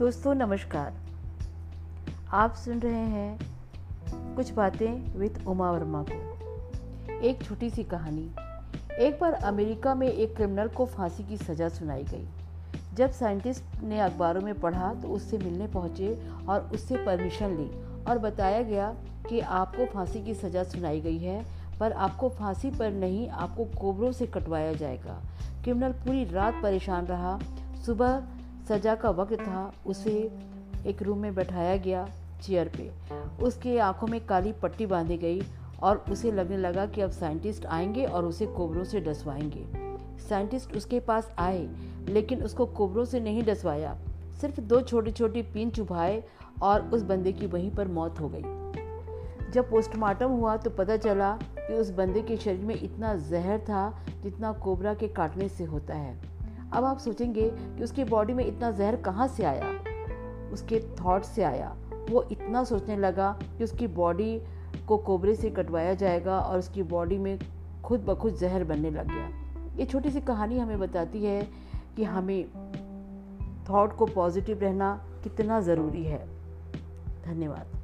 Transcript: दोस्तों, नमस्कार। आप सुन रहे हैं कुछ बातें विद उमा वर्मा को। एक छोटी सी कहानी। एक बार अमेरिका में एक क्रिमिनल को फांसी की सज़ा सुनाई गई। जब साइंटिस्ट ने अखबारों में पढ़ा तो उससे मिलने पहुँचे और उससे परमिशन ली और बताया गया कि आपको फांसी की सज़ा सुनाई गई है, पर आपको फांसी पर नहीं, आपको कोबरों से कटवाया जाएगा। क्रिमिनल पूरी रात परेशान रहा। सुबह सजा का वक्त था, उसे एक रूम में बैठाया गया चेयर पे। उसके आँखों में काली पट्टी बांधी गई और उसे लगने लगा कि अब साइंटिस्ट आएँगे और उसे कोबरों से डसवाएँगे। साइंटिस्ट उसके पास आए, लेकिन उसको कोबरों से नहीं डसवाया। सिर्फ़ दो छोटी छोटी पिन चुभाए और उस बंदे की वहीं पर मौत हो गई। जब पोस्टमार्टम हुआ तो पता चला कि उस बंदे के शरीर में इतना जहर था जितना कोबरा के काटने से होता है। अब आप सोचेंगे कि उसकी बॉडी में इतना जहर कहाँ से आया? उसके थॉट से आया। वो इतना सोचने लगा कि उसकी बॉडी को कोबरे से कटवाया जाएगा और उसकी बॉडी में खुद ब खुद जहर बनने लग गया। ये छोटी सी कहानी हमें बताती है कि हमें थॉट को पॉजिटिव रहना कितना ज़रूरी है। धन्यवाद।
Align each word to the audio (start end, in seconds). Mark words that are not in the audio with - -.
दोस्तों, 0.00 0.34
नमस्कार। 0.34 0.92
आप 2.32 2.54
सुन 2.54 2.78
रहे 2.80 3.00
हैं 3.06 4.34
कुछ 4.36 4.52
बातें 4.52 5.18
विद 5.18 5.44
उमा 5.46 5.70
वर्मा 5.72 6.02
को। 6.10 7.18
एक 7.20 7.42
छोटी 7.42 7.68
सी 7.70 7.84
कहानी। 7.84 8.22
एक 9.06 9.18
बार 9.20 9.32
अमेरिका 9.32 9.94
में 9.94 10.06
एक 10.08 10.34
क्रिमिनल 10.36 10.68
को 10.68 10.86
फांसी 10.86 11.24
की 11.24 11.36
सज़ा 11.36 11.68
सुनाई 11.68 12.04
गई। 12.04 12.26
जब 12.94 13.10
साइंटिस्ट 13.10 13.82
ने 13.82 14.00
अखबारों 14.00 14.40
में 14.40 14.54
पढ़ा 14.60 14.92
तो 14.94 15.08
उससे 15.08 15.38
मिलने 15.38 15.66
पहुँचे 15.66 16.14
और 16.48 16.70
उससे 16.74 17.04
परमिशन 17.06 17.56
ली 17.56 17.70
और 18.04 18.18
बताया 18.18 18.62
गया 18.62 18.90
कि 19.28 19.40
आपको 19.40 19.86
फांसी 19.86 20.24
की 20.24 20.34
सज़ा 20.34 20.64
सुनाई 20.64 21.00
गई 21.00 21.18
है, 21.18 21.44
पर 21.80 21.92
आपको 21.92 22.28
फांसी 22.30 22.70
पर 22.70 22.90
नहीं, 22.90 23.28
आपको 23.28 23.64
कोबरों 23.80 24.12
से 24.12 24.26
कटवाया 24.26 24.72
जाएगा। 24.72 25.22
क्रिमिनल 25.64 25.92
पूरी 26.02 26.24
रात 26.24 26.62
परेशान 26.62 27.06
रहा। 27.06 27.38
सुबह 27.86 28.22
सजा 28.70 28.94
का 28.94 29.10
वक्त 29.10 29.34
था, 29.34 29.72
उसे 29.86 30.32
एक 30.86 31.02
रूम 31.02 31.18
में 31.18 31.34
बैठाया 31.34 31.76
गया 31.76 32.08
चेयर 32.42 32.72
पे। 32.76 32.90
उसके 33.44 33.78
आँखों 33.78 34.06
में 34.06 34.26
काली 34.26 34.52
पट्टी 34.52 34.86
बांधी 34.86 35.16
गई 35.16 35.42
और 35.82 36.04
उसे 36.10 36.32
लगने 36.32 36.56
लगा 36.56 36.86
कि 36.86 37.00
अब 37.00 37.10
साइंटिस्ट 37.10 37.66
आएँगे 37.66 38.04
और 38.04 38.24
उसे 38.24 38.46
कोबरों 38.46 38.84
से 38.84 39.00
डसवाएँगे। 39.00 39.66
साइंटिस्ट 40.28 40.76
उसके 40.76 41.00
पास 41.00 41.34
आए, 41.38 41.68
लेकिन 42.08 42.42
उसको 42.42 42.66
कोबरों 42.66 43.04
से 43.04 43.20
नहीं 43.20 43.42
डसवाया। 43.42 43.98
सिर्फ़ 44.40 44.60
दो 44.60 44.80
छोटी 44.80 45.10
छोटी 45.10 45.42
पिन 45.42 45.70
चुभाए 45.70 46.24
और 46.62 46.82
उस 46.82 47.02
बंदे 47.02 47.32
की 47.32 47.46
वहीं 47.46 47.70
पर 47.70 47.88
मौत 47.88 48.20
हो 48.20 48.28
गई। 48.28 48.42
जब 49.50 49.70
पोस्टमार्टम 49.70 50.28
हुआ 50.28 50.56
तो 50.56 50.70
पता 50.70 50.96
चला 50.96 51.38
कि 51.58 51.74
उस 51.74 51.90
बंदे 51.90 52.22
के 52.22 52.36
शरीर 52.36 52.60
में 52.60 52.82
इतना 52.82 53.14
जहर 53.14 53.58
था 53.58 54.00
जितना 54.22 54.52
कोबरा 54.52 54.94
के 54.94 55.08
काटने 55.08 55.48
से 55.48 55.64
होता 55.64 55.94
है। 55.94 56.29
अब 56.72 56.84
आप 56.84 56.98
सोचेंगे 56.98 57.50
कि 57.50 57.84
उसकी 57.84 58.04
बॉडी 58.04 58.32
में 58.32 58.46
इतना 58.46 58.70
जहर 58.70 58.96
कहाँ 58.96 59.28
से 59.28 59.44
आया? 59.44 59.70
उसके 60.52 60.80
थॉट 60.80 61.22
से 61.22 61.42
आया। 61.42 61.76
वो 62.10 62.22
इतना 62.22 62.64
सोचने 62.64 62.96
लगा 62.96 63.38
कि 63.58 63.64
उसकी 63.64 63.86
बॉडी 63.86 64.42
को 64.88 64.96
कोबरे 64.96 65.34
से 65.34 65.50
कटवाया 65.50 65.94
जाएगा 65.94 66.38
और 66.38 66.58
उसकी 66.58 66.82
बॉडी 66.82 67.18
में 67.18 67.38
खुद 67.84 68.00
ब 68.00 68.14
खुद 68.14 68.34
जहर 68.34 68.64
बनने 68.64 68.90
लग 68.90 69.08
गया। 69.08 69.30
ये 69.76 69.86
छोटी 69.86 70.10
सी 70.10 70.20
कहानी 70.20 70.58
हमें 70.58 70.78
बताती 70.78 71.24
है 71.24 71.48
कि 71.96 72.04
हमें 72.04 72.44
थॉट 73.70 73.96
को 73.96 74.06
पॉजिटिव 74.06 74.60
रहना 74.60 75.04
कितना 75.24 75.60
ज़रूरी 75.60 76.04
है। 76.04 76.28
धन्यवाद। 77.24 77.79